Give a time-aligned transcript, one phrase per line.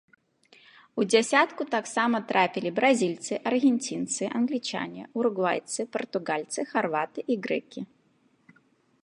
[1.01, 7.81] У дзясятку таксама трапілі бразільцы, аргенцінцы, англічане, уругвайцы, партугальцы, харваты і грэкі.